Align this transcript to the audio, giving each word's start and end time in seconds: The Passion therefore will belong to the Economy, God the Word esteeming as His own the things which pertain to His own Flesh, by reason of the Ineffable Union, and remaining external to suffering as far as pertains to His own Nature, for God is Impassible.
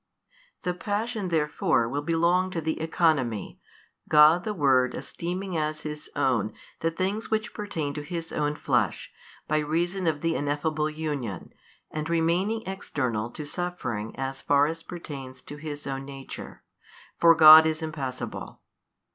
The 0.63 0.73
Passion 0.73 1.27
therefore 1.27 1.87
will 1.87 2.01
belong 2.01 2.49
to 2.49 2.59
the 2.59 2.81
Economy, 2.81 3.59
God 4.09 4.45
the 4.45 4.53
Word 4.55 4.95
esteeming 4.95 5.55
as 5.55 5.81
His 5.81 6.09
own 6.15 6.53
the 6.79 6.89
things 6.89 7.29
which 7.29 7.53
pertain 7.53 7.93
to 7.93 8.01
His 8.01 8.33
own 8.33 8.55
Flesh, 8.55 9.13
by 9.47 9.59
reason 9.59 10.07
of 10.07 10.21
the 10.21 10.35
Ineffable 10.35 10.89
Union, 10.89 11.53
and 11.91 12.09
remaining 12.09 12.63
external 12.65 13.29
to 13.29 13.45
suffering 13.45 14.15
as 14.15 14.41
far 14.41 14.65
as 14.65 14.81
pertains 14.81 15.39
to 15.43 15.57
His 15.57 15.85
own 15.85 16.03
Nature, 16.05 16.63
for 17.19 17.35
God 17.35 17.67
is 17.67 17.83
Impassible. 17.83 18.59